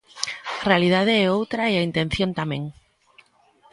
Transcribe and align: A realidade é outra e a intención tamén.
A 0.63 0.63
realidade 0.71 1.11
é 1.23 1.31
outra 1.39 1.63
e 1.73 1.75
a 1.77 1.85
intención 1.89 2.29
tamén. 2.39 2.63